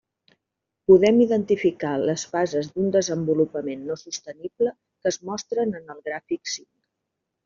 Podem 0.91 1.19
identificar 1.25 1.91
les 2.09 2.23
fases 2.31 2.69
d'un 2.71 2.87
desenvolupament 2.95 3.83
no 3.89 3.97
sostenible 4.05 4.71
que 4.73 5.13
es 5.15 5.21
mostren 5.31 5.77
en 5.81 5.95
el 5.97 6.01
gràfic 6.09 6.53
cinc. 6.55 6.71